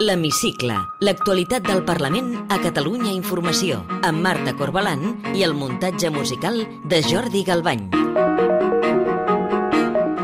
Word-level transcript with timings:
L'Hemicicle, 0.00 0.72
l'actualitat 1.04 1.66
del 1.68 1.82
Parlament 1.84 2.30
a 2.48 2.56
Catalunya 2.62 3.10
Informació, 3.12 3.82
amb 4.00 4.22
Marta 4.24 4.54
Corbalan 4.56 5.02
i 5.36 5.44
el 5.44 5.52
muntatge 5.52 6.08
musical 6.14 6.56
de 6.88 7.02
Jordi 7.04 7.42
Galbany. 7.44 7.82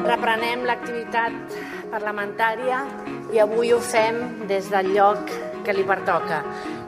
Reprenem 0.06 0.64
l'activitat 0.64 1.58
parlamentària 1.92 2.80
i 3.36 3.42
avui 3.44 3.74
ho 3.76 3.82
fem 3.84 4.22
des 4.48 4.72
del 4.72 4.94
lloc 4.96 5.28
que 5.68 5.76
li 5.76 5.84
pertoca, 5.84 6.40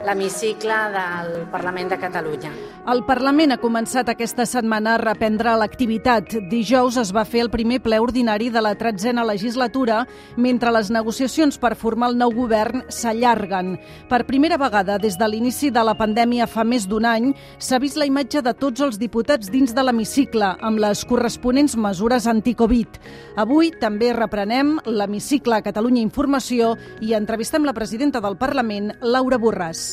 l'hemicicle 0.05 0.75
del 0.93 1.47
Parlament 1.51 1.89
de 1.91 1.97
Catalunya. 1.99 2.51
El 2.89 3.03
Parlament 3.05 3.51
ha 3.53 3.59
començat 3.61 4.07
aquesta 4.09 4.45
setmana 4.49 4.95
a 4.95 5.01
reprendre 5.01 5.51
l'activitat. 5.59 6.31
Dijous 6.49 6.97
es 6.97 7.11
va 7.13 7.25
fer 7.27 7.43
el 7.43 7.51
primer 7.53 7.81
ple 7.83 7.99
ordinari 8.01 8.49
de 8.49 8.63
la 8.63 8.73
tretzena 8.79 9.25
legislatura, 9.27 10.05
mentre 10.37 10.71
les 10.73 10.89
negociacions 10.89 11.59
per 11.59 11.75
formar 11.75 12.09
el 12.11 12.17
nou 12.17 12.33
govern 12.33 12.85
s'allarguen. 12.89 13.75
Per 14.09 14.23
primera 14.25 14.57
vegada 14.57 14.97
des 14.97 15.19
de 15.19 15.27
l'inici 15.27 15.69
de 15.69 15.83
la 15.83 15.97
pandèmia 15.99 16.47
fa 16.47 16.63
més 16.63 16.87
d'un 16.87 17.05
any, 17.05 17.33
s'ha 17.59 17.79
vist 17.79 17.99
la 17.99 18.07
imatge 18.09 18.41
de 18.41 18.53
tots 18.53 18.81
els 18.81 18.97
diputats 19.01 19.51
dins 19.51 19.75
de 19.75 19.83
l'hemicicle, 19.83 20.55
amb 20.61 20.79
les 20.79 21.03
corresponents 21.05 21.75
mesures 21.77 22.27
anticovid. 22.27 22.99
Avui 23.37 23.73
també 23.81 24.13
reprenem 24.13 24.77
l'hemicicle 24.85 25.61
Catalunya 25.65 26.01
Informació 26.01 26.75
i 27.01 27.13
entrevistem 27.13 27.67
la 27.67 27.75
presidenta 27.75 28.23
del 28.23 28.37
Parlament, 28.37 28.93
Laura 29.01 29.37
Borràs. 29.37 29.88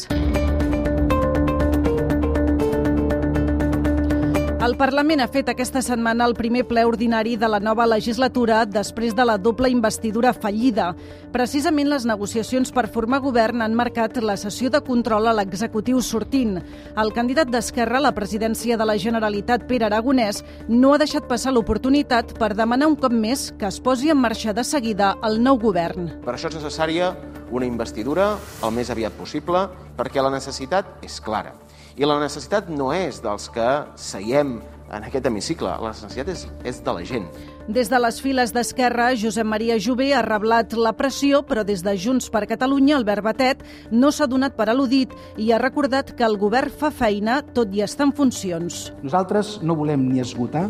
El 4.66 4.74
Parlament 4.74 5.20
ha 5.22 5.28
fet 5.30 5.46
aquesta 5.52 5.78
setmana 5.78 6.24
el 6.26 6.32
primer 6.34 6.64
ple 6.66 6.82
ordinari 6.88 7.36
de 7.38 7.46
la 7.46 7.60
nova 7.62 7.84
legislatura 7.86 8.64
després 8.66 9.14
de 9.14 9.22
la 9.28 9.36
doble 9.38 9.70
investidura 9.70 10.32
fallida. 10.34 10.88
Precisament 11.30 11.86
les 11.92 12.06
negociacions 12.08 12.74
per 12.74 12.88
formar 12.90 13.20
govern 13.22 13.62
han 13.62 13.76
marcat 13.78 14.18
la 14.18 14.34
sessió 14.34 14.72
de 14.74 14.82
control 14.82 15.30
a 15.30 15.36
l'executiu 15.38 16.02
sortint. 16.02 16.58
El 16.98 17.14
candidat 17.14 17.54
d'Esquerra 17.54 18.00
a 18.00 18.06
la 18.08 18.14
presidència 18.18 18.74
de 18.74 18.90
la 18.90 18.98
Generalitat, 18.98 19.68
Pere 19.70 19.86
Aragonès, 19.86 20.42
no 20.66 20.96
ha 20.96 20.98
deixat 20.98 21.30
passar 21.30 21.54
l'oportunitat 21.54 22.34
per 22.34 22.56
demanar 22.58 22.90
un 22.90 22.98
cop 22.98 23.14
més 23.14 23.52
que 23.60 23.70
es 23.70 23.78
posi 23.78 24.10
en 24.10 24.18
marxa 24.18 24.50
de 24.52 24.66
seguida 24.66 25.14
el 25.22 25.38
nou 25.46 25.62
govern. 25.62 26.10
Per 26.26 26.34
això 26.34 26.50
és 26.50 26.58
necessària 26.58 27.14
una 27.50 27.66
investidura 27.66 28.36
el 28.64 28.74
més 28.74 28.90
aviat 28.90 29.14
possible 29.18 29.66
perquè 29.96 30.22
la 30.22 30.32
necessitat 30.34 31.04
és 31.06 31.20
clara. 31.20 31.54
I 31.96 32.04
la 32.04 32.18
necessitat 32.20 32.68
no 32.68 32.90
és 32.92 33.22
dels 33.24 33.48
que 33.52 33.68
seiem 33.96 34.58
en 34.92 35.06
aquest 35.06 35.26
hemicicle, 35.26 35.70
la 35.82 35.90
necessitat 35.90 36.28
és, 36.30 36.44
és 36.68 36.78
de 36.84 36.94
la 36.94 37.02
gent. 37.06 37.26
Des 37.66 37.88
de 37.90 37.98
les 37.98 38.20
files 38.22 38.52
d'Esquerra, 38.54 39.08
Josep 39.18 39.46
Maria 39.48 39.78
Jové 39.82 40.12
ha 40.14 40.22
reblat 40.22 40.76
la 40.78 40.92
pressió, 40.96 41.42
però 41.46 41.64
des 41.66 41.82
de 41.82 41.96
Junts 41.98 42.28
per 42.30 42.44
Catalunya, 42.46 42.96
Albert 43.00 43.26
Batet, 43.26 43.64
no 43.90 44.12
s'ha 44.14 44.28
donat 44.30 44.54
per 44.58 44.68
al·ludit 44.70 45.14
i 45.42 45.50
ha 45.50 45.60
recordat 45.62 46.14
que 46.16 46.26
el 46.26 46.38
govern 46.38 46.70
fa 46.70 46.92
feina 46.94 47.40
tot 47.56 47.74
i 47.74 47.82
estar 47.82 48.06
en 48.06 48.14
funcions. 48.14 48.92
Nosaltres 49.02 49.56
no 49.62 49.78
volem 49.78 50.06
ni 50.12 50.22
esgotar 50.22 50.68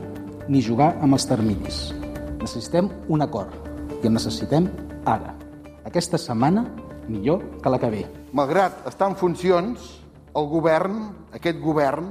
ni 0.49 0.63
jugar 0.65 0.95
amb 1.03 1.19
els 1.19 1.29
terminis. 1.29 1.91
Necessitem 2.41 2.89
un 3.13 3.27
acord 3.27 3.53
i 4.01 4.07
el 4.07 4.17
necessitem 4.17 4.71
ara. 5.05 5.36
Aquesta 5.87 6.19
setmana 6.19 6.67
millor 7.07 7.45
que 7.63 7.71
la 7.71 7.79
que 7.79 7.91
ve. 7.91 8.05
Malgrat 8.35 8.89
estar 8.91 9.07
en 9.13 9.15
funcions, 9.15 9.85
el 10.35 10.49
govern, 10.51 11.05
aquest 11.33 11.61
govern, 11.63 12.09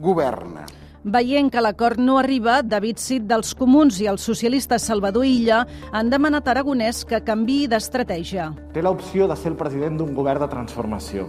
governa. 0.00 0.64
Veient 1.04 1.50
que 1.52 1.60
l'acord 1.60 2.00
no 2.00 2.16
arriba, 2.18 2.58
David 2.64 2.98
Cid 2.98 3.28
dels 3.28 3.52
Comuns 3.54 4.00
i 4.00 4.08
el 4.10 4.18
socialista 4.18 4.80
Salvador 4.80 5.28
Illa 5.28 5.60
han 5.92 6.08
demanat 6.10 6.48
a 6.48 6.56
Aragonès 6.56 7.04
que 7.06 7.20
canvi 7.24 7.66
d'estratègia. 7.68 8.48
Té 8.72 8.82
l'opció 8.82 9.28
de 9.28 9.36
ser 9.36 9.52
el 9.52 9.60
president 9.60 10.00
d'un 10.00 10.16
govern 10.16 10.42
de 10.42 10.48
transformació. 10.48 11.28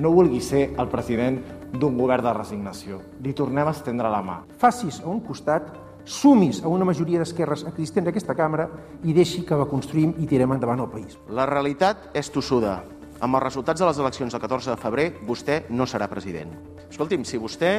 No 0.00 0.14
vulgui 0.16 0.40
ser 0.40 0.70
el 0.80 0.88
president 0.88 1.38
d'un 1.76 2.00
govern 2.00 2.24
de 2.24 2.34
resignació. 2.34 2.98
Li 3.20 3.36
tornem 3.36 3.68
a 3.68 3.76
estendre 3.76 4.08
la 4.08 4.24
mà. 4.24 4.40
Facis 4.58 5.02
a 5.04 5.08
un 5.12 5.20
costat, 5.20 5.68
sumis 6.04 6.62
a 6.62 6.68
una 6.68 6.86
majoria 6.88 7.20
d'esquerres 7.20 7.64
existent 7.68 8.06
d'aquesta 8.06 8.36
cambra 8.38 8.68
i 9.04 9.14
deixi 9.16 9.44
que 9.46 9.58
la 9.58 9.68
construïm 9.70 10.14
i 10.18 10.28
tirem 10.30 10.52
endavant 10.56 10.80
el 10.84 10.90
país. 10.92 11.18
La 11.28 11.46
realitat 11.48 12.10
és 12.16 12.30
tossuda. 12.32 12.80
Amb 13.20 13.36
els 13.36 13.44
resultats 13.44 13.80
de 13.80 13.86
les 13.88 13.98
eleccions 14.00 14.32
del 14.32 14.40
14 14.40 14.72
de 14.72 14.78
febrer, 14.80 15.08
vostè 15.28 15.62
no 15.70 15.84
serà 15.86 16.08
president. 16.08 16.54
Escolti'm, 16.88 17.24
si 17.28 17.38
vostè 17.38 17.72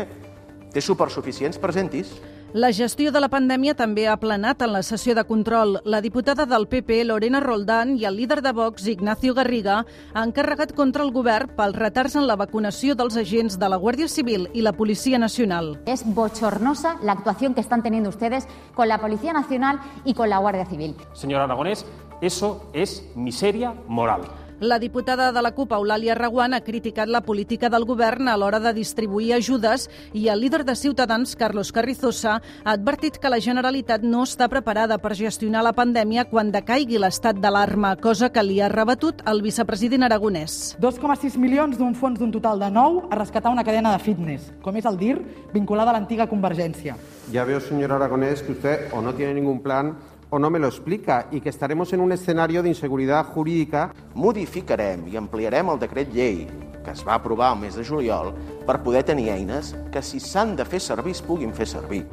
té 0.72 0.82
suports 0.82 1.18
suficients, 1.18 1.58
presentis. 1.60 2.14
La 2.54 2.74
gestió 2.74 3.14
de 3.16 3.20
la 3.24 3.30
pandèmia 3.32 3.72
també 3.80 4.10
ha 4.12 4.18
planat 4.20 4.60
en 4.66 4.74
la 4.74 4.82
sessió 4.84 5.14
de 5.16 5.24
control. 5.24 5.78
La 5.86 6.02
diputada 6.04 6.44
del 6.46 6.66
PP, 6.68 7.06
Lorena 7.06 7.40
Roldán, 7.40 7.94
i 7.96 8.04
el 8.04 8.18
líder 8.20 8.42
de 8.44 8.52
Vox, 8.52 8.90
Ignacio 8.92 9.34
Garriga, 9.34 9.86
han 10.14 10.34
carregat 10.36 10.74
contra 10.76 11.06
el 11.06 11.14
govern 11.16 11.54
pels 11.56 11.80
retards 11.80 12.18
en 12.20 12.28
la 12.28 12.36
vacunació 12.36 12.98
dels 13.00 13.16
agents 13.16 13.56
de 13.56 13.70
la 13.72 13.80
Guàrdia 13.80 14.10
Civil 14.12 14.50
i 14.52 14.66
la 14.68 14.74
Policia 14.76 15.18
Nacional. 15.18 15.78
Es 15.86 16.04
bochornosa 16.04 16.98
la 17.02 17.14
actuación 17.14 17.54
que 17.54 17.62
están 17.62 17.84
teniendo 17.84 18.10
ustedes 18.10 18.50
con 18.76 18.90
la 18.90 19.00
Policía 19.00 19.32
Nacional 19.32 19.80
y 20.04 20.14
con 20.14 20.30
la 20.30 20.40
Guardia 20.40 20.66
Civil. 20.66 20.98
Señor 21.14 21.40
Aragonés, 21.40 21.86
eso 22.20 22.70
es 22.74 23.08
miseria 23.16 23.76
moral. 23.88 24.24
La 24.62 24.78
diputada 24.78 25.32
de 25.32 25.42
la 25.42 25.56
CUP, 25.58 25.72
Eulàlia 25.74 26.14
Reguant, 26.14 26.54
ha 26.54 26.60
criticat 26.62 27.10
la 27.10 27.24
política 27.26 27.66
del 27.74 27.82
govern 27.90 28.28
a 28.30 28.36
l'hora 28.38 28.60
de 28.62 28.76
distribuir 28.78 29.32
ajudes 29.34 29.88
i 30.14 30.28
el 30.30 30.44
líder 30.44 30.60
de 30.68 30.76
Ciutadans, 30.78 31.32
Carlos 31.36 31.72
Carrizosa, 31.74 32.36
ha 32.62 32.76
advertit 32.76 33.18
que 33.18 33.32
la 33.34 33.40
Generalitat 33.42 34.06
no 34.06 34.22
està 34.22 34.46
preparada 34.54 35.00
per 35.02 35.16
gestionar 35.18 35.64
la 35.66 35.74
pandèmia 35.74 36.28
quan 36.30 36.54
decaigui 36.54 37.02
l'estat 37.02 37.42
d'alarma, 37.42 37.96
cosa 37.98 38.30
que 38.30 38.46
li 38.46 38.60
ha 38.62 38.70
rebatut 38.70 39.26
el 39.26 39.42
vicepresident 39.42 40.06
aragonès. 40.06 40.76
2,6 40.78 41.42
milions 41.42 41.82
d'un 41.82 41.98
fons 41.98 42.22
d'un 42.22 42.30
total 42.30 42.62
de 42.62 42.70
9 42.70 43.10
a 43.10 43.18
rescatar 43.18 43.50
una 43.50 43.66
cadena 43.66 43.98
de 43.98 44.06
fitness, 44.06 44.52
com 44.62 44.78
és 44.78 44.86
el 44.86 45.02
DIR, 45.02 45.24
vinculada 45.58 45.90
a 45.90 45.98
l'antiga 45.98 46.30
Convergència. 46.30 47.02
Ya 47.34 47.50
veo, 47.50 47.66
señor 47.66 47.98
Aragonés, 47.98 48.44
que 48.44 48.52
usted 48.52 48.94
o 48.94 49.02
no 49.02 49.16
tiene 49.16 49.34
ningún 49.34 49.64
plan 49.66 49.96
o 50.32 50.40
no 50.40 50.50
me 50.50 50.60
lo 50.60 50.68
explica 50.68 51.28
y 51.30 51.42
que 51.42 51.50
estaremos 51.50 51.94
en 51.94 52.00
un 52.00 52.12
escenario 52.12 52.64
de 52.64 52.70
inseguridad 52.70 53.26
jurídica. 53.26 53.94
Modificarem 54.16 55.06
i 55.12 55.18
ampliarem 55.20 55.70
el 55.70 55.80
decret 55.80 56.10
llei 56.12 56.48
que 56.82 56.92
es 56.92 57.04
va 57.06 57.16
aprovar 57.16 57.54
el 57.54 57.60
mes 57.62 57.76
de 57.76 57.86
juliol 57.86 58.34
per 58.66 58.82
poder 58.82 59.04
tenir 59.04 59.30
eines 59.30 59.76
que 59.92 60.02
si 60.02 60.20
s'han 60.20 60.56
de 60.56 60.66
fer 60.66 60.82
servir 60.82 61.14
es 61.14 61.22
puguin 61.22 61.54
fer 61.54 61.68
servir. 61.68 62.06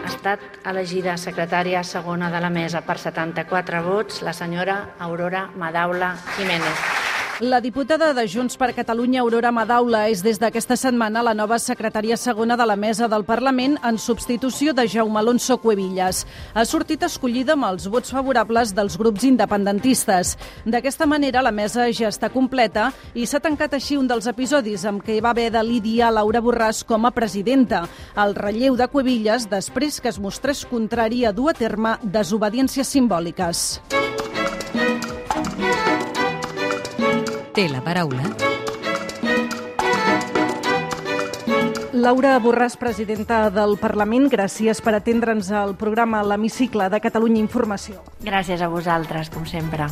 Ha 0.00 0.08
estat 0.08 0.40
elegida 0.64 1.16
secretària 1.16 1.84
segona 1.84 2.30
de 2.32 2.40
la 2.40 2.50
mesa 2.50 2.80
per 2.86 2.98
74 2.98 3.84
vots 3.84 4.22
la 4.22 4.32
senyora 4.32 4.96
Aurora 4.98 5.48
Madaula 5.56 6.16
Jiménez. 6.36 6.99
La 7.40 7.62
diputada 7.62 8.12
de 8.12 8.26
Junts 8.28 8.58
per 8.60 8.74
Catalunya, 8.76 9.22
Aurora 9.22 9.48
Madaula, 9.48 10.02
és 10.12 10.20
des 10.20 10.36
d'aquesta 10.36 10.76
setmana 10.76 11.22
la 11.24 11.32
nova 11.32 11.56
secretària 11.56 12.18
segona 12.20 12.52
de 12.52 12.66
la 12.68 12.76
mesa 12.76 13.06
del 13.08 13.24
Parlament 13.24 13.78
en 13.80 13.96
substitució 13.96 14.74
de 14.76 14.84
Jaume 14.84 15.16
Alonso 15.22 15.56
Cuevillas. 15.56 16.26
Ha 16.52 16.66
sortit 16.68 17.06
escollida 17.08 17.54
amb 17.56 17.64
els 17.70 17.88
vots 17.88 18.12
favorables 18.12 18.74
dels 18.76 18.98
grups 19.00 19.24
independentistes. 19.24 20.34
D'aquesta 20.66 21.08
manera, 21.08 21.40
la 21.40 21.50
mesa 21.50 21.88
ja 21.88 22.12
està 22.12 22.28
completa 22.28 22.90
i 23.14 23.24
s'ha 23.24 23.40
tancat 23.40 23.72
així 23.72 23.96
un 23.96 24.10
dels 24.10 24.28
episodis 24.28 24.84
amb 24.84 25.00
què 25.00 25.22
va 25.24 25.32
haver 25.32 25.48
de 25.56 25.64
lidiar 25.64 26.12
Laura 26.12 26.44
Borràs 26.44 26.84
com 26.84 27.08
a 27.08 27.14
presidenta. 27.16 27.86
El 28.20 28.36
relleu 28.36 28.76
de 28.76 28.92
Cuevillas 28.92 29.48
després 29.48 29.96
que 29.96 30.12
es 30.12 30.20
mostrés 30.20 30.66
contrari 30.68 31.24
a 31.24 31.32
dur 31.32 31.54
a 31.54 31.56
terme 31.56 31.96
desobediències 32.04 32.92
simbòliques. 32.98 33.80
Té 37.60 37.66
la 37.68 37.82
paraula. 37.84 38.22
Laura 41.92 42.30
Borràs, 42.40 42.78
presidenta 42.80 43.42
del 43.52 43.76
Parlament, 43.76 44.30
gràcies 44.32 44.80
per 44.80 44.94
atendre'ns 44.96 45.50
al 45.52 45.74
programa 45.76 46.22
L'Hemicicle 46.24 46.88
de 46.88 47.02
Catalunya 47.04 47.42
Informació. 47.42 48.00
Gràcies 48.24 48.64
a 48.64 48.70
vosaltres, 48.72 49.28
com 49.28 49.44
sempre. 49.44 49.90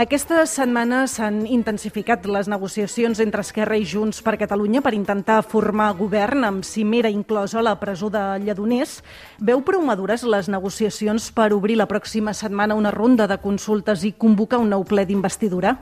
Aquesta 0.00 0.46
setmana 0.48 1.02
s'han 1.12 1.42
intensificat 1.44 2.24
les 2.24 2.48
negociacions 2.48 3.20
entre 3.20 3.44
Esquerra 3.44 3.76
i 3.76 3.84
Junts 3.84 4.24
per 4.24 4.38
Catalunya 4.40 4.80
per 4.80 4.96
intentar 4.96 5.42
formar 5.44 5.92
govern 6.00 6.48
amb 6.48 6.64
cimera 6.64 7.12
inclosa 7.12 7.60
a 7.60 7.68
la 7.68 7.76
presó 7.76 8.08
de 8.08 8.24
Lledoners. 8.46 9.02
Veu 9.44 9.60
prou 9.60 9.84
madures 9.84 10.24
les 10.24 10.48
negociacions 10.48 11.32
per 11.36 11.52
obrir 11.52 11.76
la 11.76 11.90
pròxima 11.90 12.32
setmana 12.32 12.80
una 12.80 12.96
ronda 12.96 13.28
de 13.28 13.42
consultes 13.44 14.08
i 14.08 14.16
convocar 14.16 14.64
un 14.64 14.72
nou 14.72 14.88
ple 14.88 15.04
d'investidura? 15.04 15.76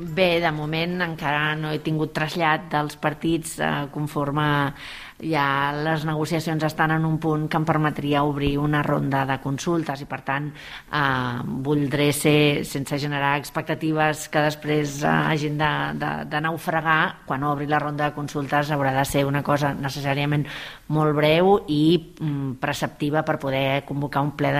Bé, 0.00 0.40
de 0.40 0.48
moment 0.56 1.02
encara 1.04 1.52
no 1.60 1.74
he 1.74 1.80
tingut 1.84 2.14
trasllat 2.16 2.70
dels 2.72 2.94
partits 2.96 3.58
a 3.60 3.84
conformar 3.92 4.72
ja 5.22 5.72
les 5.76 6.04
negociacions 6.08 6.64
estan 6.64 6.94
en 6.94 7.04
un 7.04 7.18
punt 7.20 7.46
que 7.50 7.58
em 7.60 7.66
permetria 7.68 8.22
obrir 8.24 8.56
una 8.58 8.82
ronda 8.82 9.24
de 9.28 9.38
consultes 9.42 10.02
i 10.02 10.08
per 10.10 10.20
tant 10.26 10.50
eh, 10.50 11.40
voldré 11.66 12.10
ser 12.16 12.64
sense 12.68 12.98
generar 12.98 13.36
expectatives 13.38 14.28
que 14.32 14.44
després 14.48 15.00
eh, 15.02 15.08
hagin 15.10 15.58
de, 15.60 15.70
de, 16.00 16.12
de 16.30 16.42
naufragar 16.44 17.26
quan 17.26 17.44
obri 17.44 17.68
la 17.70 17.80
ronda 17.82 18.08
de 18.10 18.16
consultes 18.16 18.70
haurà 18.70 18.94
de 18.96 19.04
ser 19.08 19.24
una 19.28 19.42
cosa 19.46 19.74
necessàriament 19.74 20.46
molt 20.90 21.14
breu 21.16 21.56
i 21.68 21.82
mm, 21.96 22.58
preceptiva 22.62 23.22
per 23.26 23.38
poder 23.42 23.84
convocar 23.86 24.22
un 24.24 24.32
ple 24.38 24.50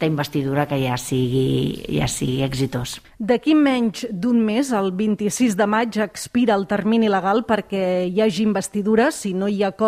d'investidura 0.00 0.66
que 0.68 0.78
ja 0.80 0.96
sigui, 0.96 1.84
ja 1.98 2.08
sigui 2.08 2.42
exitós. 2.46 2.98
D'aquí 3.18 3.54
menys 3.58 4.06
d'un 4.10 4.40
mes, 4.44 4.70
el 4.72 4.92
26 4.96 5.56
de 5.58 5.66
maig, 5.66 5.98
expira 6.00 6.56
el 6.56 6.66
termini 6.70 7.10
legal 7.10 7.44
perquè 7.48 8.06
hi 8.06 8.22
hagi 8.22 8.44
investidura. 8.46 9.10
Si 9.12 9.34
no 9.34 9.48
hi 9.50 9.62
ha 9.62 9.72
acord, 9.74 9.87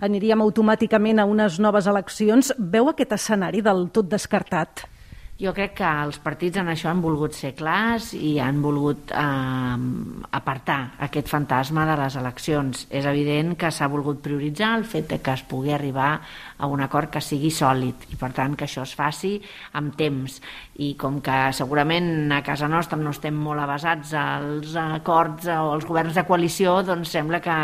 aniríem 0.00 0.42
automàticament 0.42 1.22
a 1.22 1.28
unes 1.30 1.60
noves 1.62 1.86
eleccions. 1.86 2.52
Veu 2.58 2.90
aquest 2.90 3.16
escenari 3.16 3.62
del 3.64 3.88
tot 3.94 4.10
descartat? 4.10 4.86
Jo 5.36 5.50
crec 5.52 5.74
que 5.76 5.88
els 6.06 6.16
partits 6.24 6.56
en 6.56 6.70
això 6.72 6.88
han 6.88 7.02
volgut 7.04 7.34
ser 7.36 7.50
clars 7.58 8.14
i 8.16 8.38
han 8.40 8.62
volgut 8.64 9.10
eh, 9.12 9.74
apartar 10.38 10.78
aquest 11.04 11.28
fantasma 11.28 11.84
de 11.84 11.96
les 12.00 12.16
eleccions. 12.16 12.86
És 12.88 13.04
evident 13.04 13.52
que 13.60 13.68
s'ha 13.68 13.90
volgut 13.92 14.22
prioritzar 14.24 14.70
el 14.78 14.86
fet 14.88 15.10
de 15.12 15.18
que 15.20 15.34
es 15.36 15.44
pugui 15.44 15.74
arribar 15.76 16.14
a 16.56 16.70
un 16.72 16.80
acord 16.80 17.12
que 17.12 17.20
sigui 17.20 17.50
sòlid 17.52 18.08
i 18.14 18.16
per 18.16 18.32
tant 18.32 18.56
que 18.56 18.64
això 18.64 18.86
es 18.88 18.96
faci 18.96 19.34
amb 19.76 19.92
temps 20.00 20.40
i 20.82 20.92
com 21.00 21.20
que 21.24 21.36
segurament 21.56 22.32
a 22.34 22.42
casa 22.44 22.68
nostra 22.68 22.98
no 23.00 23.12
estem 23.14 23.36
molt 23.36 23.62
avasats 23.62 24.12
als 24.16 24.74
acords 24.80 25.48
o 25.48 25.72
als 25.74 25.86
governs 25.88 26.16
de 26.18 26.26
coalició 26.28 26.80
doncs 26.84 27.14
sembla 27.16 27.40
que, 27.44 27.56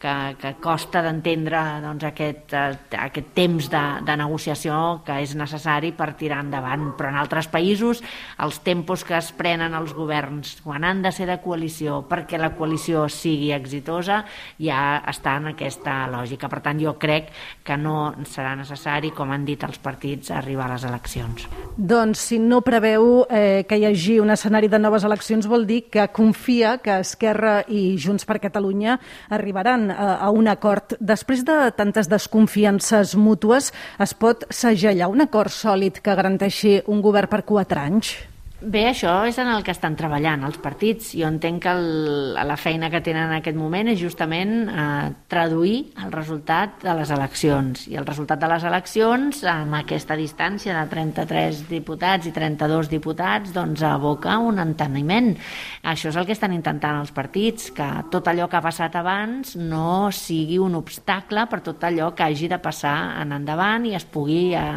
que, 0.00 0.14
que 0.40 0.54
costa 0.60 1.02
d'entendre 1.04 1.62
doncs, 1.84 2.04
aquest, 2.10 2.54
aquest 2.54 3.32
temps 3.36 3.70
de, 3.72 3.84
de 4.04 4.18
negociació 4.20 5.00
que 5.06 5.20
és 5.24 5.36
necessari 5.38 5.94
per 5.96 6.12
tirar 6.20 6.42
endavant 6.44 6.90
però 6.98 7.12
en 7.12 7.20
altres 7.22 7.48
països 7.52 8.02
els 8.40 8.60
tempos 8.66 9.06
que 9.08 9.16
es 9.16 9.32
prenen 9.36 9.76
els 9.78 9.94
governs 9.96 10.58
quan 10.64 10.84
han 10.84 11.04
de 11.04 11.14
ser 11.16 11.30
de 11.30 11.40
coalició 11.40 12.02
perquè 12.08 12.40
la 12.40 12.52
coalició 12.58 13.06
sigui 13.08 13.54
exitosa 13.56 14.22
ja 14.60 14.80
està 15.08 15.36
en 15.38 15.50
aquesta 15.52 16.04
lògica. 16.10 16.48
Per 16.50 16.60
tant, 16.64 16.80
jo 16.82 16.94
crec 17.00 17.30
que 17.66 17.76
no 17.80 18.12
serà 18.28 18.54
necessari, 18.58 19.12
com 19.16 19.30
han 19.32 19.46
dit 19.48 19.62
els 19.66 19.78
partits, 19.82 20.32
arribar 20.34 20.68
a 20.68 20.74
les 20.74 20.86
eleccions. 20.88 21.46
Doncs 21.76 22.26
si 22.30 22.40
no 22.42 22.49
preveu 22.66 23.22
eh, 23.30 23.62
que 23.68 23.76
hi 23.78 23.84
hagi 23.86 24.16
un 24.18 24.32
escenari 24.34 24.66
de 24.66 24.80
noves 24.82 25.06
eleccions 25.06 25.46
vol 25.46 25.62
dir 25.68 25.84
que 25.94 26.08
confia 26.10 26.72
que 26.82 26.98
Esquerra 27.04 27.60
i 27.70 27.94
Junts 28.02 28.26
per 28.26 28.40
Catalunya 28.42 28.96
arribaran 29.30 29.86
a, 29.94 30.16
a 30.26 30.32
un 30.34 30.50
acord. 30.50 30.96
Després 30.98 31.46
de 31.46 31.70
tantes 31.78 32.10
desconfiances 32.10 33.14
mútues, 33.14 33.70
es 34.02 34.16
pot 34.18 34.42
segellar 34.50 35.12
un 35.14 35.22
acord 35.22 35.54
sòlid 35.54 36.02
que 36.02 36.18
garanteixi 36.18 36.80
un 36.90 36.98
govern 37.06 37.30
per 37.30 37.44
quatre 37.46 37.86
anys? 37.86 38.16
Bé, 38.60 38.82
això 38.90 39.22
és 39.24 39.38
en 39.40 39.48
el 39.48 39.62
que 39.64 39.72
estan 39.72 39.94
treballant 39.96 40.42
els 40.44 40.58
partits. 40.60 41.14
Jo 41.16 41.30
entenc 41.30 41.62
que 41.64 41.70
el, 41.72 42.34
la 42.36 42.58
feina 42.60 42.90
que 42.92 42.98
tenen 43.00 43.30
en 43.30 43.38
aquest 43.38 43.56
moment 43.56 43.88
és 43.88 43.96
justament 43.96 44.50
eh, 44.68 45.06
traduir 45.32 45.78
el 46.04 46.12
resultat 46.12 46.82
de 46.84 46.92
les 46.98 47.08
eleccions. 47.14 47.86
I 47.88 47.96
el 47.96 48.04
resultat 48.04 48.42
de 48.42 48.50
les 48.52 48.66
eleccions, 48.68 49.38
amb 49.48 49.78
aquesta 49.78 50.12
distància 50.18 50.74
de 50.76 50.82
33 50.92 51.62
diputats 51.70 52.28
i 52.28 52.34
32 52.36 52.90
diputats, 52.92 53.54
doncs 53.54 53.80
aboca 53.88 54.36
un 54.44 54.60
enteniment. 54.60 55.32
Això 55.80 56.12
és 56.12 56.20
el 56.20 56.28
que 56.28 56.36
estan 56.36 56.52
intentant 56.52 57.00
els 57.00 57.14
partits, 57.16 57.70
que 57.72 57.88
tot 58.12 58.28
allò 58.28 58.44
que 58.44 58.60
ha 58.60 58.64
passat 58.68 59.00
abans 59.00 59.54
no 59.56 60.10
sigui 60.12 60.60
un 60.60 60.76
obstacle 60.76 61.46
per 61.48 61.62
tot 61.64 61.88
allò 61.88 62.10
que 62.12 62.28
hagi 62.28 62.52
de 62.52 62.60
passar 62.60 63.22
en 63.24 63.32
endavant 63.40 63.88
i 63.88 63.96
es 63.96 64.04
pugui 64.04 64.52
eh, 64.52 64.68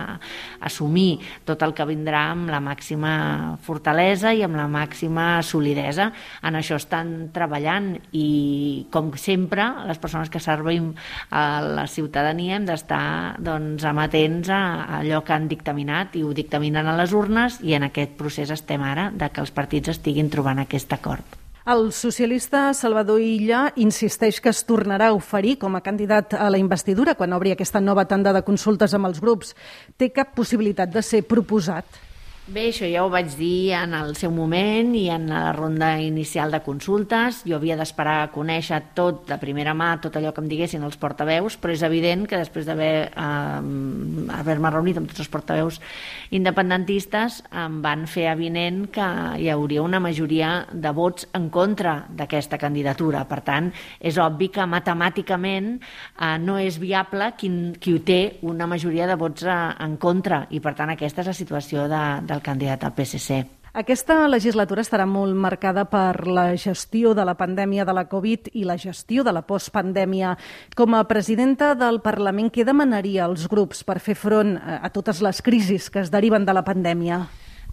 assumir 0.63 1.19
tot 1.43 1.67
el 1.67 1.75
que 1.75 1.91
vindrà 1.91 2.29
amb 2.31 2.47
la 2.47 2.63
màxima 2.63 3.13
fortalesa 3.73 4.33
i 4.37 4.43
amb 4.45 4.57
la 4.59 4.69
màxima 4.69 5.41
solidesa. 5.43 6.11
En 6.45 6.57
això 6.59 6.77
estan 6.79 7.33
treballant 7.35 7.93
i, 8.13 8.87
com 8.93 9.11
sempre, 9.19 9.67
les 9.89 10.01
persones 10.01 10.29
que 10.29 10.41
servim 10.43 10.93
a 11.33 11.45
la 11.65 11.87
ciutadania 11.89 12.57
hem 12.59 12.69
d'estar 12.69 13.03
doncs, 13.43 13.83
amatents 13.89 14.49
a 14.53 14.63
allò 15.01 15.23
que 15.25 15.35
han 15.35 15.49
dictaminat 15.51 16.17
i 16.19 16.23
ho 16.23 16.33
dictaminen 16.33 16.87
a 16.87 16.97
les 16.99 17.13
urnes 17.17 17.59
i 17.63 17.75
en 17.77 17.89
aquest 17.89 18.17
procés 18.19 18.53
estem 18.53 18.83
ara 18.85 19.09
de 19.13 19.29
que 19.33 19.41
els 19.41 19.53
partits 19.53 19.97
estiguin 19.97 20.29
trobant 20.29 20.61
aquest 20.61 20.93
acord. 20.93 21.39
El 21.63 21.93
socialista 21.95 22.73
Salvador 22.75 23.21
Illa 23.23 23.69
insisteix 23.79 24.41
que 24.43 24.51
es 24.51 24.65
tornarà 24.67 25.07
a 25.07 25.15
oferir 25.15 25.55
com 25.61 25.77
a 25.77 25.81
candidat 25.85 26.35
a 26.35 26.49
la 26.51 26.59
investidura 26.59 27.15
quan 27.15 27.31
obri 27.31 27.53
aquesta 27.55 27.79
nova 27.79 28.03
tanda 28.03 28.33
de 28.35 28.43
consultes 28.43 28.91
amb 28.97 29.07
els 29.07 29.21
grups. 29.23 29.53
Té 29.95 30.11
cap 30.11 30.35
possibilitat 30.35 30.91
de 30.91 31.01
ser 31.01 31.23
proposat? 31.23 31.87
Bé, 32.43 32.65
això 32.73 32.83
ja 32.91 33.05
ho 33.05 33.07
vaig 33.07 33.29
dir 33.39 33.71
en 33.71 33.93
el 33.95 34.17
seu 34.19 34.27
moment 34.35 34.89
i 34.99 35.05
en 35.07 35.29
la 35.31 35.53
ronda 35.55 35.93
inicial 36.03 36.51
de 36.51 36.59
consultes. 36.59 37.37
Jo 37.47 37.55
havia 37.55 37.77
d'esperar 37.79 38.33
conèixer 38.33 38.81
tot 38.97 39.21
de 39.29 39.37
primera 39.39 39.71
mà, 39.71 39.93
tot 40.03 40.17
allò 40.19 40.33
que 40.35 40.43
em 40.43 40.49
diguessin 40.51 40.83
els 40.83 40.97
portaveus, 40.99 41.55
però 41.55 41.71
és 41.71 41.85
evident 41.87 42.25
que 42.27 42.41
després 42.41 42.67
d'haver 42.67 42.89
eh, 43.07 43.61
haver-me 44.35 44.71
reunit 44.73 44.99
amb 44.99 45.07
tots 45.07 45.23
els 45.23 45.31
portaveus 45.31 45.77
independentistes 46.35 47.39
em 47.63 47.77
van 47.85 48.03
fer 48.11 48.27
avinent 48.33 48.89
que 48.91 49.07
hi 49.39 49.47
hauria 49.47 49.87
una 49.87 50.03
majoria 50.03 50.65
de 50.67 50.91
vots 50.91 51.29
en 51.39 51.47
contra 51.47 51.95
d'aquesta 52.11 52.59
candidatura. 52.59 53.23
Per 53.23 53.39
tant, 53.47 53.71
és 54.03 54.19
obvi 54.19 54.51
que 54.51 54.67
matemàticament 54.67 55.77
eh, 55.79 56.35
no 56.43 56.59
és 56.59 56.75
viable 56.75 57.31
qui, 57.39 57.53
qui 57.79 57.95
té 58.03 58.19
una 58.43 58.67
majoria 58.67 59.07
de 59.07 59.15
vots 59.15 59.47
eh, 59.47 59.57
en 59.87 59.95
contra 59.95 60.43
i 60.51 60.59
per 60.59 60.75
tant 60.75 60.91
aquesta 60.91 61.23
és 61.23 61.31
la 61.31 61.39
situació 61.39 61.87
de, 61.87 62.03
de 62.27 62.32
del 62.33 62.41
candidat 62.41 62.83
al 62.83 62.97
PSC. 62.97 63.43
Aquesta 63.73 64.27
legislatura 64.29 64.83
estarà 64.85 65.07
molt 65.09 65.33
marcada 65.33 65.87
per 65.89 66.27
la 66.29 66.51
gestió 66.61 67.15
de 67.17 67.23
la 67.25 67.33
pandèmia 67.33 67.87
de 67.89 67.95
la 67.97 68.03
Covid 68.05 68.51
i 68.53 68.67
la 68.69 68.75
gestió 68.77 69.23
de 69.25 69.33
la 69.33 69.41
postpandèmia. 69.41 70.35
Com 70.77 70.93
a 70.93 71.01
presidenta 71.09 71.71
del 71.73 71.97
Parlament, 72.05 72.51
què 72.53 72.67
demanaria 72.69 73.25
als 73.25 73.47
grups 73.49 73.81
per 73.81 73.97
fer 73.97 74.13
front 74.13 74.59
a 74.61 74.93
totes 74.93 75.23
les 75.25 75.41
crisis 75.41 75.89
que 75.89 76.05
es 76.05 76.13
deriven 76.13 76.45
de 76.45 76.53
la 76.53 76.61
pandèmia? 76.61 77.23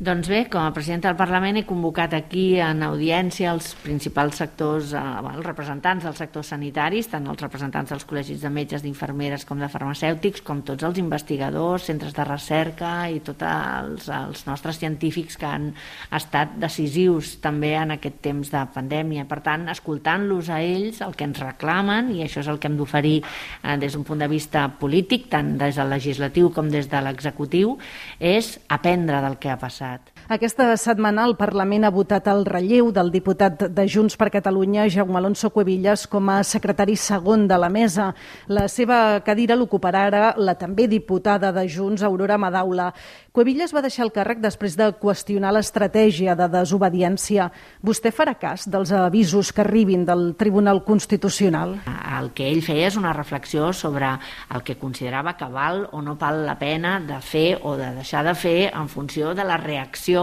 Doncs 0.00 0.30
bé, 0.32 0.46
com 0.48 0.64
a 0.64 0.72
presidenta 0.72 1.10
del 1.10 1.16
Parlament 1.18 1.58
he 1.60 1.66
convocat 1.68 2.14
aquí 2.16 2.54
en 2.64 2.78
audiència 2.86 3.50
els 3.52 3.74
principals 3.82 4.38
sectors, 4.40 4.94
eh, 4.96 5.00
els 5.20 5.44
representants 5.44 6.06
dels 6.06 6.16
sectors 6.22 6.48
sanitaris, 6.54 7.10
tant 7.12 7.26
els 7.28 7.42
representants 7.44 7.92
dels 7.92 8.06
col·legis 8.08 8.40
de 8.40 8.48
metges, 8.48 8.80
d'infermeres 8.80 9.44
com 9.44 9.60
de 9.60 9.68
farmacèutics, 9.68 10.40
com 10.40 10.62
tots 10.64 10.86
els 10.88 10.96
investigadors, 11.02 11.84
centres 11.90 12.16
de 12.16 12.24
recerca 12.24 13.10
i 13.12 13.20
tots 13.20 13.44
els, 13.44 14.06
els 14.08 14.46
nostres 14.46 14.80
científics 14.80 15.36
que 15.36 15.50
han 15.50 15.68
estat 16.16 16.56
decisius 16.56 17.34
també 17.44 17.74
en 17.76 17.92
aquest 17.98 18.22
temps 18.24 18.54
de 18.56 18.64
pandèmia. 18.72 19.26
Per 19.28 19.42
tant, 19.44 19.68
escoltant-los 19.68 20.48
a 20.48 20.62
ells, 20.64 21.04
el 21.04 21.12
que 21.12 21.28
ens 21.28 21.44
reclamen, 21.44 22.08
i 22.16 22.24
això 22.24 22.40
és 22.40 22.48
el 22.48 22.56
que 22.56 22.72
hem 22.72 22.80
d'oferir 22.80 23.18
eh, 23.20 23.76
des 23.76 23.92
d'un 23.92 24.08
punt 24.08 24.24
de 24.24 24.32
vista 24.32 24.64
polític, 24.80 25.28
tant 25.36 25.58
des 25.60 25.76
del 25.76 25.92
legislatiu 25.92 26.48
com 26.56 26.72
des 26.72 26.88
de 26.88 27.04
l'executiu, 27.04 27.76
és 28.16 28.54
aprendre 28.72 29.20
del 29.28 29.36
que 29.36 29.52
ha 29.52 29.60
passat 29.60 29.89
passat. 29.90 30.19
Aquesta 30.30 30.76
setmana 30.78 31.24
el 31.26 31.32
Parlament 31.34 31.82
ha 31.82 31.88
votat 31.90 32.28
el 32.30 32.44
relleu 32.46 32.92
del 32.94 33.08
diputat 33.10 33.64
de 33.74 33.84
Junts 33.90 34.14
per 34.14 34.28
Catalunya, 34.30 34.84
Jaume 34.86 35.16
Alonso 35.18 35.48
Cuevillas, 35.50 36.04
com 36.06 36.28
a 36.30 36.36
secretari 36.46 36.94
segon 36.94 37.48
de 37.50 37.56
la 37.58 37.66
mesa. 37.66 38.12
La 38.46 38.68
seva 38.70 39.18
cadira 39.26 39.56
l'ocuparà 39.58 40.04
ara 40.06 40.28
la 40.38 40.54
també 40.54 40.86
diputada 40.86 41.50
de 41.50 41.64
Junts, 41.66 42.04
Aurora 42.06 42.36
Madaula. 42.38 42.92
Cuevillas 43.34 43.74
va 43.74 43.82
deixar 43.82 44.04
el 44.06 44.12
càrrec 44.14 44.38
després 44.38 44.76
de 44.78 44.86
qüestionar 45.02 45.50
l'estratègia 45.56 46.38
de 46.38 46.46
desobediència. 46.54 47.48
Vostè 47.82 48.14
farà 48.14 48.36
cas 48.38 48.68
dels 48.70 48.94
avisos 48.94 49.50
que 49.50 49.64
arribin 49.66 50.06
del 50.06 50.36
Tribunal 50.38 50.84
Constitucional? 50.86 51.74
El 52.20 52.30
que 52.38 52.46
ell 52.52 52.62
feia 52.62 52.86
és 52.86 53.00
una 53.00 53.16
reflexió 53.18 53.72
sobre 53.74 54.14
el 54.54 54.62
que 54.62 54.78
considerava 54.78 55.34
que 55.34 55.50
val 55.50 55.88
o 55.90 56.06
no 56.06 56.14
val 56.14 56.44
la 56.46 56.54
pena 56.62 57.00
de 57.02 57.18
fer 57.18 57.58
o 57.66 57.74
de 57.74 57.90
deixar 57.98 58.22
de 58.30 58.38
fer 58.38 58.58
en 58.70 58.86
funció 58.86 59.34
de 59.34 59.42
la 59.42 59.58
reacció 59.58 60.19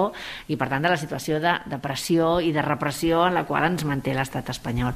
i, 0.48 0.58
per 0.60 0.70
tant, 0.72 0.86
de 0.86 0.94
la 0.94 1.00
situació 1.00 1.42
de, 1.44 1.58
de 1.68 1.82
pressió 1.84 2.38
i 2.44 2.54
de 2.56 2.64
repressió 2.66 3.26
en 3.28 3.38
la 3.38 3.46
qual 3.50 3.68
ens 3.68 3.86
manté 3.88 4.16
l'estat 4.16 4.50
espanyol. 4.54 4.96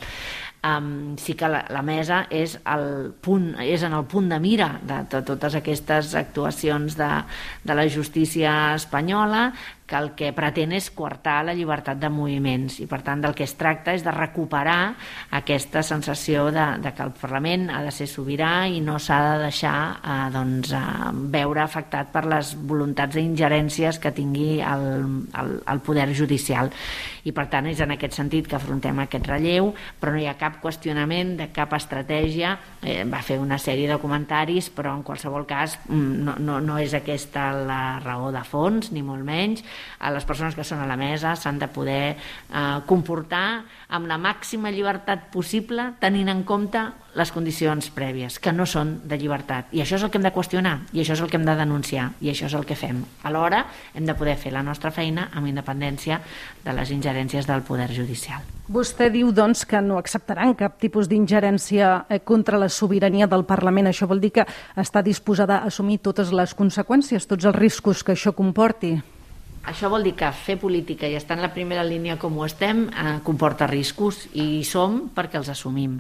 Um, 0.62 1.15
sí 1.17 1.34
que 1.34 1.48
la, 1.50 1.63
la 1.74 1.81
mesa 1.81 2.27
és, 2.29 2.53
el 2.70 3.15
punt, 3.25 3.55
és 3.65 3.81
en 3.81 3.96
el 3.98 4.05
punt 4.05 4.27
de 4.29 4.38
mira 4.38 4.75
de, 4.86 5.00
de 5.10 5.24
totes 5.25 5.55
aquestes 5.58 6.13
actuacions 6.20 6.93
de, 7.00 7.10
de 7.65 7.77
la 7.79 7.88
justícia 7.89 8.75
espanyola 8.75 9.48
que 9.92 10.00
el 10.00 10.12
que 10.16 10.32
pretén 10.32 10.72
és 10.72 10.88
coartar 10.96 11.42
la 11.44 11.56
llibertat 11.58 12.00
de 12.00 12.08
moviments. 12.08 12.80
I 12.80 12.88
per 12.88 13.02
tant 13.04 13.20
del 13.24 13.36
que 13.36 13.44
es 13.44 13.58
tracta 13.60 13.92
és 13.92 14.06
de 14.06 14.14
recuperar 14.16 14.96
aquesta 15.36 15.84
sensació 15.84 16.48
de, 16.56 16.64
de 16.80 16.94
que 16.96 17.04
el 17.04 17.12
Parlament 17.20 17.68
ha 17.76 17.82
de 17.84 17.92
ser 17.92 18.08
sobirà 18.08 18.70
i 18.72 18.80
no 18.84 18.96
s'ha 19.04 19.20
de 19.26 19.36
deixar 19.44 19.76
eh, 20.00 20.18
doncs, 20.32 20.72
eh, 20.78 21.12
veure 21.34 21.66
afectat 21.66 22.14
per 22.14 22.24
les 22.32 22.54
voluntats 22.56 23.18
d'ingerències 23.20 24.00
que 24.00 24.14
tingui 24.16 24.62
el, 24.64 24.88
el, 25.42 25.58
el 25.60 25.84
poder 25.84 26.08
judicial. 26.16 26.72
I 27.28 27.36
per 27.36 27.50
tant 27.52 27.68
és 27.70 27.84
en 27.84 27.92
aquest 27.94 28.16
sentit 28.18 28.48
que 28.50 28.58
afrontem 28.58 29.04
aquest 29.04 29.28
relleu 29.28 29.74
però 30.00 30.16
no 30.16 30.24
hi 30.24 30.30
ha 30.30 30.38
cap 30.40 30.62
qüestionament 30.64 31.36
de 31.42 31.52
cap 31.54 31.76
estratègia. 31.76 32.56
Eh, 32.82 33.04
va 33.04 33.20
fer 33.26 33.42
una 33.44 33.60
sèrie 33.60 33.92
de 33.92 34.00
comentaris 34.02 34.72
però 34.72 34.96
en 34.96 35.04
qualsevol 35.04 35.46
cas 35.50 35.78
mm, 35.90 36.24
no, 36.24 36.40
no, 36.40 36.60
no 36.64 36.80
és 36.80 36.96
aquesta 36.96 37.52
la 37.68 38.00
raó 38.00 38.32
de 38.32 38.48
fons 38.48 38.94
ni 38.96 39.04
molt 39.04 39.28
menys 39.28 39.66
a 40.00 40.12
les 40.14 40.26
persones 40.28 40.56
que 40.58 40.66
són 40.68 40.82
a 40.84 40.90
la 40.90 40.98
mesa 41.00 41.36
s'han 41.36 41.60
de 41.62 41.70
poder 41.72 42.16
eh, 42.16 42.80
comportar 42.88 43.64
amb 43.90 44.08
la 44.08 44.20
màxima 44.22 44.72
llibertat 44.72 45.30
possible 45.34 45.92
tenint 46.02 46.32
en 46.32 46.44
compte 46.48 46.84
les 47.16 47.32
condicions 47.32 47.90
prèvies, 47.92 48.38
que 48.40 48.54
no 48.56 48.66
són 48.70 48.94
de 49.08 49.18
llibertat. 49.20 49.74
I 49.76 49.82
això 49.84 49.98
és 49.98 50.06
el 50.06 50.12
que 50.12 50.20
hem 50.20 50.26
de 50.26 50.32
qüestionar, 50.32 50.78
i 50.96 51.02
això 51.04 51.18
és 51.18 51.24
el 51.24 51.30
que 51.32 51.38
hem 51.40 51.48
de 51.48 51.56
denunciar, 51.60 52.08
i 52.24 52.32
això 52.32 52.48
és 52.48 52.56
el 52.56 52.66
que 52.68 52.78
fem. 52.80 53.02
Alhora 53.28 53.66
hem 53.94 54.08
de 54.08 54.16
poder 54.16 54.38
fer 54.40 54.54
la 54.56 54.64
nostra 54.64 54.94
feina 54.96 55.28
amb 55.36 55.52
independència 55.52 56.22
de 56.64 56.76
les 56.78 56.92
ingerències 56.96 57.48
del 57.50 57.66
poder 57.68 57.90
judicial. 57.92 58.46
Vostè 58.72 59.10
diu, 59.12 59.34
doncs, 59.36 59.66
que 59.68 59.82
no 59.84 59.98
acceptaran 60.00 60.56
cap 60.56 60.78
tipus 60.80 61.10
d'ingerència 61.12 62.06
eh, 62.08 62.22
contra 62.24 62.60
la 62.62 62.70
sobirania 62.72 63.28
del 63.28 63.44
Parlament. 63.44 63.92
Això 63.92 64.08
vol 64.08 64.24
dir 64.24 64.32
que 64.38 64.48
està 64.80 65.04
disposada 65.04 65.60
a 65.60 65.72
assumir 65.72 66.00
totes 66.00 66.32
les 66.32 66.56
conseqüències, 66.56 67.28
tots 67.28 67.50
els 67.50 67.58
riscos 67.58 68.06
que 68.06 68.16
això 68.16 68.32
comporti? 68.32 68.96
Això 69.70 69.91
vol 69.94 70.03
dir 70.03 70.15
que 70.18 70.30
fer 70.34 70.58
política 70.58 71.06
i 71.06 71.15
estar 71.15 71.38
en 71.38 71.44
la 71.46 71.51
primera 71.53 71.84
línia 71.86 72.18
com 72.22 72.38
ho 72.39 72.46
estem 72.48 72.88
eh, 72.89 73.18
comporta 73.24 73.68
riscos 73.70 74.24
i 74.34 74.58
hi 74.58 74.63
som 74.65 75.03
perquè 75.13 75.38
els 75.38 75.51
assumim. 75.53 76.00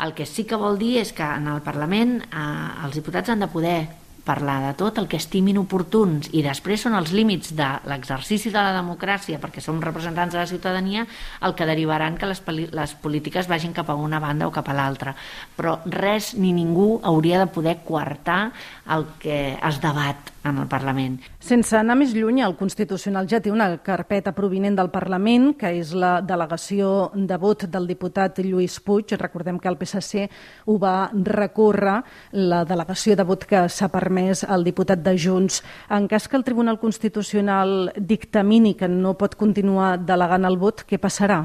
El 0.00 0.14
que 0.16 0.24
sí 0.26 0.46
que 0.48 0.56
vol 0.56 0.78
dir 0.80 0.96
és 1.02 1.12
que 1.12 1.26
en 1.26 1.50
el 1.52 1.60
Parlament 1.64 2.22
eh, 2.24 2.46
els 2.86 2.96
diputats 2.96 3.28
han 3.28 3.44
de 3.44 3.50
poder 3.52 3.80
parlar 4.24 4.62
de 4.62 4.72
tot 4.78 4.98
el 5.02 5.08
que 5.10 5.18
estimin 5.18 5.58
oportuns 5.58 6.28
i 6.32 6.44
després 6.46 6.84
són 6.86 6.94
els 6.94 7.12
límits 7.12 7.52
de 7.58 7.68
l'exercici 7.90 8.52
de 8.54 8.60
la 8.62 8.74
democràcia 8.76 9.40
perquè 9.42 9.60
som 9.60 9.82
representants 9.82 10.32
de 10.32 10.40
la 10.40 10.46
ciutadania 10.46 11.06
el 11.42 11.56
que 11.58 11.66
derivaran 11.66 12.16
que 12.16 12.30
les, 12.30 12.42
les 12.72 12.94
polítiques 13.02 13.50
vagin 13.50 13.74
cap 13.74 13.90
a 13.90 13.98
una 13.98 14.22
banda 14.22 14.46
o 14.46 14.54
cap 14.54 14.70
a 14.70 14.76
l'altra 14.78 15.16
però 15.56 15.80
res 15.86 16.32
ni 16.38 16.54
ningú 16.54 17.00
hauria 17.02 17.42
de 17.42 17.50
poder 17.50 17.80
coartar 17.84 18.52
el 18.94 19.10
que 19.18 19.58
es 19.58 19.82
debat 19.82 20.31
en 20.44 20.58
el 20.58 20.68
Parlament. 20.68 21.18
Sense 21.42 21.76
anar 21.78 21.96
més 21.98 22.12
lluny, 22.16 22.40
el 22.42 22.56
Constitucional 22.58 23.28
ja 23.30 23.40
té 23.42 23.52
una 23.52 23.68
carpeta 23.84 24.32
provinent 24.36 24.76
del 24.78 24.90
Parlament, 24.94 25.52
que 25.58 25.72
és 25.78 25.92
la 25.94 26.16
delegació 26.26 27.10
de 27.14 27.38
vot 27.38 27.66
del 27.70 27.86
diputat 27.90 28.42
Lluís 28.42 28.78
Puig. 28.80 29.14
Recordem 29.20 29.60
que 29.62 29.70
el 29.70 29.78
PSC 29.80 30.26
ho 30.66 30.78
va 30.82 31.10
recórrer, 31.12 32.00
la 32.32 32.62
delegació 32.68 33.16
de 33.16 33.26
vot 33.28 33.46
que 33.48 33.64
s'ha 33.68 33.90
permès 33.92 34.44
al 34.44 34.64
diputat 34.66 35.02
de 35.02 35.16
Junts. 35.18 35.62
En 35.90 36.08
cas 36.08 36.28
que 36.28 36.36
el 36.36 36.44
Tribunal 36.44 36.80
Constitucional 36.80 37.92
dictamini 37.96 38.74
que 38.74 38.88
no 38.88 39.16
pot 39.18 39.36
continuar 39.36 39.96
delegant 39.98 40.48
el 40.48 40.58
vot, 40.58 40.86
què 40.88 40.98
passarà? 40.98 41.42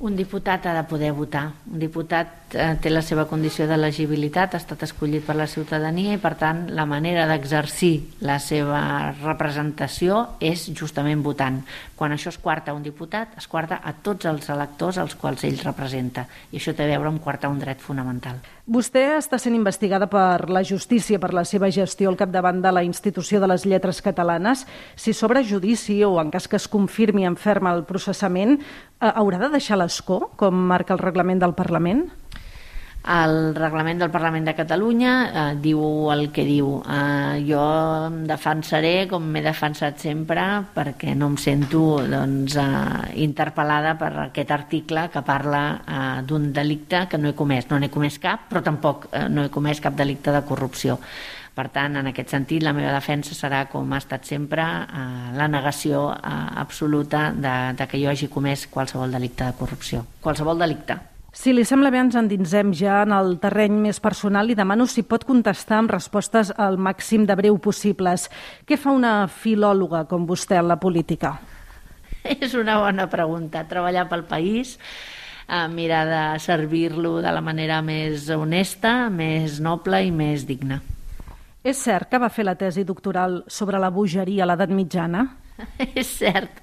Un 0.00 0.14
diputat 0.16 0.64
ha 0.64 0.72
de 0.72 0.82
poder 0.88 1.10
votar. 1.12 1.50
Un 1.68 1.80
diputat 1.82 2.54
eh, 2.56 2.70
té 2.80 2.88
la 2.88 3.02
seva 3.04 3.26
condició 3.28 3.66
d'elegibilitat, 3.68 4.54
ha 4.54 4.60
estat 4.62 4.86
escollit 4.86 5.26
per 5.26 5.34
la 5.36 5.44
ciutadania 5.44 6.14
i, 6.16 6.20
per 6.22 6.38
tant, 6.40 6.62
la 6.72 6.86
manera 6.88 7.26
d'exercir 7.28 7.92
la 8.24 8.38
seva 8.40 8.80
representació 9.18 10.22
és 10.40 10.70
justament 10.72 11.20
votant. 11.20 11.58
Quan 12.00 12.16
això 12.16 12.32
es 12.32 12.40
quarta 12.40 12.72
un 12.72 12.80
diputat, 12.80 13.36
es 13.36 13.44
quarta 13.44 13.82
a 13.84 13.92
tots 13.92 14.24
els 14.24 14.48
electors 14.48 14.96
als 14.96 15.18
quals 15.20 15.44
ell 15.44 15.60
representa. 15.60 16.24
I 16.48 16.56
això 16.56 16.72
té 16.72 16.88
a 16.88 16.94
veure 16.94 17.12
amb 17.12 17.20
quartar 17.20 17.52
un 17.52 17.60
dret 17.60 17.84
fonamental. 17.84 18.40
Vostè 18.70 19.02
està 19.18 19.34
sent 19.42 19.56
investigada 19.56 20.06
per 20.06 20.46
la 20.48 20.60
justícia 20.62 21.18
per 21.18 21.32
la 21.34 21.42
seva 21.44 21.68
gestió 21.74 22.08
al 22.08 22.16
capdavant 22.16 22.60
de 22.62 22.70
la 22.70 22.84
institució 22.86 23.40
de 23.42 23.48
les 23.50 23.64
lletres 23.66 23.98
catalanes. 24.00 24.62
Si 24.94 25.12
s'obre 25.12 25.42
judici 25.44 25.96
o 26.06 26.14
en 26.22 26.30
cas 26.30 26.46
que 26.46 26.56
es 26.56 26.68
confirmi 26.70 27.26
en 27.26 27.34
ferm 27.34 27.66
el 27.66 27.82
processament, 27.84 28.60
eh, 28.60 29.10
haurà 29.10 29.40
de 29.42 29.50
deixar 29.56 29.76
l'escó, 29.90 30.30
com 30.38 30.54
marca 30.70 30.94
el 30.94 31.02
reglament 31.02 31.42
del 31.42 31.58
Parlament? 31.58 32.06
El 33.00 33.54
reglament 33.56 34.02
del 34.02 34.10
Parlament 34.12 34.44
de 34.44 34.52
Catalunya 34.52 35.12
eh, 35.24 35.44
diu 35.56 36.10
el 36.12 36.26
que 36.36 36.44
diu. 36.44 36.82
Eh, 36.84 37.40
jo 37.48 37.62
em 38.10 38.18
defensaré 38.28 39.08
com 39.08 39.24
m'he 39.24 39.40
defensat 39.40 39.96
sempre 40.04 40.44
perquè 40.74 41.14
no 41.16 41.30
em 41.32 41.38
sento 41.40 41.82
doncs, 42.04 42.58
eh, 42.60 43.24
interpel·lada 43.24 43.96
per 43.98 44.12
aquest 44.26 44.52
article 44.52 45.08
que 45.10 45.24
parla 45.24 45.64
eh, 45.80 46.22
d'un 46.28 46.50
delicte 46.52 47.06
que 47.08 47.18
no 47.18 47.32
he 47.32 47.38
comès. 47.38 47.70
No 47.72 47.80
n'he 47.80 47.90
comès 47.90 48.20
cap, 48.20 48.46
però 48.52 48.62
tampoc 48.62 49.08
eh, 49.10 49.26
no 49.32 49.48
he 49.48 49.54
comès 49.54 49.80
cap 49.80 49.96
delicte 49.96 50.36
de 50.36 50.44
corrupció. 50.44 51.00
Per 51.54 51.66
tant, 51.74 51.98
en 51.98 52.06
aquest 52.06 52.30
sentit, 52.30 52.62
la 52.62 52.72
meva 52.72 52.92
defensa 52.94 53.34
serà, 53.34 53.64
com 53.68 53.90
ha 53.92 53.98
estat 54.00 54.24
sempre, 54.28 54.62
eh, 54.62 55.30
la 55.36 55.48
negació 55.50 56.08
eh, 56.14 56.34
absoluta 56.62 57.30
de, 57.34 57.54
de 57.76 57.88
que 57.90 58.00
jo 58.00 58.10
hagi 58.12 58.30
comès 58.30 58.68
qualsevol 58.70 59.10
delicte 59.12 59.48
de 59.48 59.56
corrupció. 59.58 60.04
Qualsevol 60.22 60.62
delicte. 60.62 61.00
Si 61.32 61.52
li 61.54 61.62
sembla 61.62 61.92
bé, 61.94 62.00
ens 62.02 62.16
endinsem 62.18 62.72
ja 62.74 63.04
en 63.04 63.12
el 63.14 63.36
terreny 63.42 63.76
més 63.78 64.00
personal 64.02 64.50
i 64.50 64.56
demano 64.58 64.88
si 64.90 65.04
pot 65.06 65.22
contestar 65.28 65.78
amb 65.78 65.92
respostes 65.94 66.50
al 66.58 66.74
màxim 66.74 67.22
de 67.26 67.36
breu 67.38 67.58
possibles. 67.62 68.26
Què 68.66 68.78
fa 68.78 68.90
una 68.90 69.28
filòloga 69.30 70.04
com 70.10 70.26
vostè 70.26 70.58
en 70.58 70.66
la 70.70 70.80
política? 70.82 71.36
És 72.24 72.54
una 72.58 72.80
bona 72.82 73.06
pregunta. 73.12 73.62
Treballar 73.70 74.08
pel 74.10 74.24
país, 74.26 74.74
eh, 75.46 75.68
mirar 75.70 76.02
de 76.10 76.22
servir-lo 76.42 77.20
de 77.22 77.30
la 77.30 77.40
manera 77.40 77.78
més 77.82 78.26
honesta, 78.34 79.08
més 79.10 79.60
noble 79.62 80.02
i 80.06 80.10
més 80.10 80.48
digna. 80.50 80.80
És 81.60 81.76
cert 81.84 82.08
que 82.08 82.18
va 82.20 82.30
fer 82.32 82.46
la 82.48 82.56
tesi 82.56 82.86
doctoral 82.88 83.42
sobre 83.52 83.78
la 83.80 83.90
bogeria 83.92 84.46
a 84.46 84.48
l'edat 84.48 84.72
mitjana? 84.72 85.26
És 86.00 86.08
cert. 86.22 86.62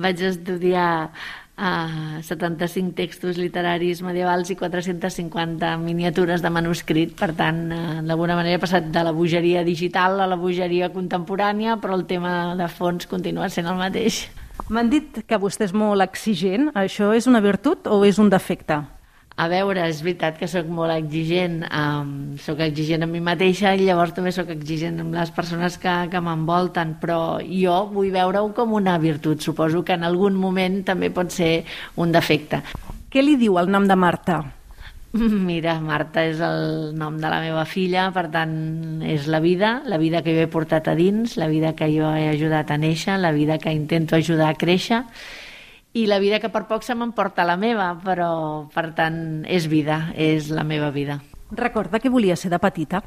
Vaig 0.00 0.22
estudiar 0.24 1.10
uh, 1.58 2.22
75 2.24 2.94
textos 2.96 3.36
literaris 3.36 4.00
medievals 4.00 4.48
i 4.54 4.56
450 4.56 5.74
miniatures 5.82 6.40
de 6.40 6.52
manuscrit. 6.54 7.12
Per 7.18 7.34
tant, 7.36 7.66
uh, 7.68 7.98
d'alguna 8.00 8.38
manera 8.38 8.56
he 8.56 8.62
passat 8.62 8.88
de 8.94 9.04
la 9.04 9.12
bogeria 9.12 9.66
digital 9.68 10.16
a 10.24 10.30
la 10.30 10.40
bogeria 10.40 10.88
contemporània, 10.94 11.76
però 11.82 12.00
el 12.00 12.06
tema 12.08 12.54
de 12.56 12.70
fons 12.72 13.10
continua 13.10 13.52
sent 13.52 13.68
el 13.68 13.76
mateix. 13.76 14.24
M'han 14.72 14.88
dit 14.88 15.22
que 15.28 15.40
vostè 15.40 15.68
és 15.68 15.76
molt 15.76 16.00
exigent. 16.04 16.70
Això 16.72 17.12
és 17.12 17.28
una 17.28 17.44
virtut 17.44 17.84
o 17.84 18.00
és 18.08 18.16
un 18.22 18.32
defecte? 18.32 18.80
A 19.42 19.48
veure, 19.50 19.82
és 19.90 20.02
veritat 20.04 20.36
que 20.38 20.46
sóc 20.46 20.68
molt 20.70 20.92
exigent, 20.94 21.62
um, 21.66 22.10
sóc 22.38 22.60
exigent 22.62 23.02
amb 23.02 23.16
mi 23.16 23.22
mateixa 23.24 23.72
i 23.74 23.88
llavors 23.88 24.14
també 24.14 24.30
sóc 24.34 24.52
exigent 24.54 25.00
amb 25.02 25.16
les 25.16 25.32
persones 25.34 25.78
que, 25.82 25.94
que 26.12 26.20
m'envolten, 26.22 26.94
però 27.02 27.18
jo 27.42 27.80
vull 27.90 28.12
veure-ho 28.14 28.52
com 28.54 28.76
una 28.78 28.98
virtut. 29.02 29.42
Suposo 29.42 29.82
que 29.82 29.96
en 29.98 30.06
algun 30.06 30.38
moment 30.38 30.82
també 30.86 31.10
pot 31.10 31.34
ser 31.34 31.52
un 31.98 32.14
defecte. 32.14 32.62
Què 33.10 33.24
li 33.24 33.34
diu 33.40 33.58
el 33.58 33.72
nom 33.72 33.88
de 33.90 33.98
Marta? 33.98 34.38
Mira, 35.50 35.74
Marta 35.82 36.22
és 36.24 36.38
el 36.40 36.94
nom 36.96 37.18
de 37.20 37.28
la 37.28 37.42
meva 37.42 37.66
filla, 37.68 38.06
per 38.14 38.28
tant, 38.32 38.54
és 39.04 39.26
la 39.26 39.42
vida, 39.44 39.80
la 39.90 39.98
vida 40.00 40.22
que 40.22 40.32
jo 40.36 40.46
he 40.46 40.50
portat 40.52 40.88
a 40.88 40.94
dins, 40.96 41.34
la 41.40 41.50
vida 41.50 41.74
que 41.76 41.90
jo 41.92 42.14
he 42.14 42.28
ajudat 42.30 42.70
a 42.70 42.78
néixer, 42.80 43.18
la 43.20 43.34
vida 43.34 43.58
que 43.58 43.74
intento 43.74 44.16
ajudar 44.16 44.52
a 44.52 44.60
créixer, 44.60 45.02
i 45.92 46.06
la 46.06 46.18
vida 46.18 46.40
que 46.40 46.50
per 46.52 46.66
poc 46.68 46.84
se 46.86 46.96
m'emporta 46.96 47.44
la 47.44 47.58
meva, 47.60 47.92
però 48.04 48.68
per 48.72 48.90
tant 48.96 49.44
és 49.44 49.68
vida, 49.68 50.12
és 50.16 50.48
la 50.50 50.64
meva 50.64 50.90
vida. 50.90 51.20
Recorda 51.52 52.00
que 52.00 52.12
volia 52.12 52.36
ser 52.36 52.50
de 52.50 52.60
petita? 52.62 53.02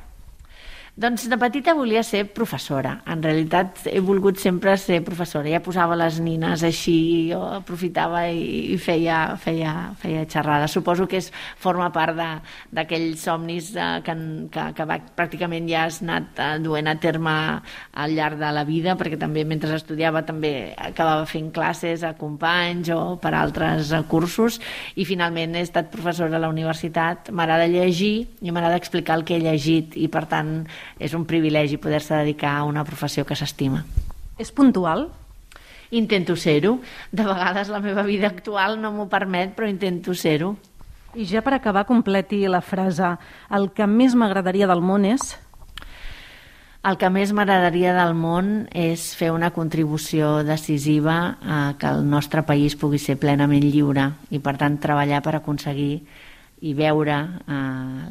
Doncs 0.95 1.25
de 1.27 1.35
petita 1.35 1.73
volia 1.75 1.99
ser 2.07 2.21
professora. 2.31 2.93
En 3.11 3.19
realitat 3.19 3.81
he 3.91 3.99
volgut 3.99 4.37
sempre 4.39 4.77
ser 4.79 5.01
professora. 5.03 5.49
Ja 5.51 5.59
posava 5.59 5.97
les 5.99 6.21
nines 6.23 6.61
així, 6.63 6.93
jo 7.33 7.41
aprofitava 7.57 8.21
i, 8.31 8.77
feia, 8.79 9.17
feia, 9.35 9.73
feia 9.99 10.21
xerrada. 10.23 10.69
Suposo 10.71 11.03
que 11.11 11.19
és, 11.19 11.27
forma 11.59 11.89
part 11.91 12.15
d'aquells 12.15 13.25
somnis 13.27 13.73
eh, 13.75 13.89
que, 14.07 14.15
que, 14.53 14.69
que 14.77 14.85
va, 14.87 14.97
pràcticament 15.19 15.67
ja 15.67 15.81
has 15.89 15.97
anat 16.05 16.39
eh, 16.39 16.47
duent 16.63 16.87
a 16.87 16.95
terme 17.03 17.35
al 17.91 18.15
llarg 18.15 18.39
de 18.39 18.53
la 18.55 18.63
vida, 18.63 18.95
perquè 18.95 19.19
també 19.19 19.43
mentre 19.43 19.75
estudiava 19.75 20.23
també 20.23 20.71
acabava 20.79 21.27
fent 21.27 21.51
classes 21.51 22.07
a 22.07 22.13
companys 22.15 22.93
o 22.95 23.01
per 23.19 23.33
altres 23.35 23.91
eh, 23.91 24.01
cursos 24.07 24.61
i 24.95 25.03
finalment 25.03 25.59
he 25.59 25.67
estat 25.67 25.91
professora 25.91 26.39
a 26.39 26.43
la 26.47 26.53
universitat. 26.55 27.35
M'agrada 27.35 27.67
llegir 27.67 28.29
i 28.39 28.55
m'agrada 28.55 28.79
explicar 28.79 29.19
el 29.19 29.27
que 29.27 29.35
he 29.35 29.43
llegit 29.43 29.99
i 29.99 30.07
per 30.07 30.23
tant 30.31 30.61
és 30.99 31.13
un 31.13 31.25
privilegi 31.25 31.77
poder-se 31.77 32.15
dedicar 32.15 32.57
a 32.57 32.65
una 32.67 32.85
professió 32.85 33.25
que 33.25 33.35
s'estima. 33.35 33.83
És 34.37 34.51
puntual? 34.51 35.07
Intento 35.95 36.35
ser-ho. 36.35 36.79
De 37.11 37.23
vegades 37.23 37.69
la 37.69 37.79
meva 37.79 38.03
vida 38.03 38.27
actual 38.27 38.79
no 38.81 38.91
m'ho 38.91 39.07
permet, 39.09 39.53
però 39.55 39.69
intento 39.69 40.15
ser-ho. 40.15 40.55
I 41.15 41.23
ja 41.29 41.41
per 41.41 41.53
acabar, 41.55 41.85
completi 41.87 42.41
la 42.51 42.61
frase. 42.61 43.15
El 43.53 43.69
que 43.71 43.87
més 43.87 44.15
m'agradaria 44.15 44.67
del 44.67 44.83
món 44.83 45.07
és... 45.07 45.35
El 46.85 46.99
que 47.01 47.09
més 47.09 47.31
m'agradaria 47.33 47.95
del 47.95 48.11
món 48.13 48.67
és 48.69 49.07
fer 49.17 49.31
una 49.33 49.49
contribució 49.49 50.43
decisiva 50.45 51.15
a 51.41 51.61
que 51.81 51.89
el 51.89 52.03
nostre 52.05 52.43
país 52.45 52.75
pugui 52.77 52.99
ser 53.01 53.15
plenament 53.17 53.65
lliure 53.65 54.11
i, 54.29 54.37
per 54.37 54.53
tant, 54.61 54.77
treballar 54.77 55.23
per 55.25 55.33
aconseguir 55.39 56.03
i 56.61 56.75
veure 56.77 57.17
eh, 57.17 57.57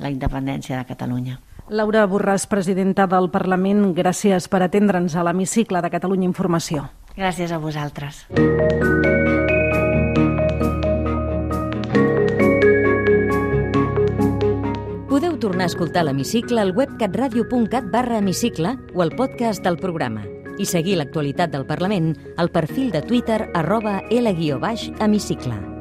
la 0.02 0.10
independència 0.10 0.80
de 0.80 0.88
Catalunya. 0.90 1.38
Laura 1.68 2.04
Borràs, 2.04 2.44
presidenta 2.44 3.06
del 3.08 3.30
Parlament, 3.32 3.94
gràcies 3.96 4.50
per 4.52 4.60
atendre'ns 4.66 5.14
a 5.16 5.22
l'hemicicle 5.24 5.80
de 5.80 5.88
Catalunya 5.88 6.28
Informació. 6.28 6.90
Gràcies 7.16 7.54
a 7.54 7.58
vosaltres. 7.58 8.26
Podeu 15.08 15.38
tornar 15.40 15.64
a 15.64 15.72
escoltar 15.72 16.04
l'hemicicle 16.04 16.60
al 16.60 16.76
web 16.76 16.98
catradio.cat 17.00 17.88
barra 17.88 18.20
hemicicle 18.20 18.76
o 18.92 19.00
al 19.00 19.16
podcast 19.16 19.64
del 19.64 19.80
programa 19.80 20.26
i 20.58 20.68
seguir 20.68 20.98
l'actualitat 21.00 21.50
del 21.50 21.64
Parlament 21.64 22.12
al 22.36 22.52
perfil 22.52 22.92
de 22.92 23.00
Twitter 23.02 23.48
arroba 23.54 24.02
L-hemicicle. 24.10 25.73